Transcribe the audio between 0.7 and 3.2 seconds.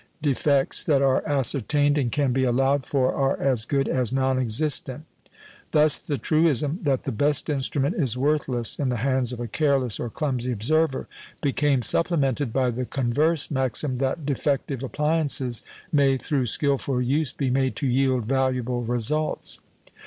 that are ascertained and can be allowed for